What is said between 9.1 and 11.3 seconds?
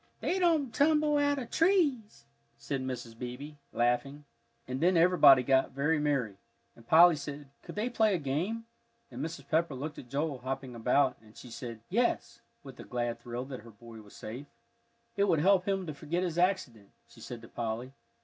and Mrs. Pepper looked at Joel hopping about,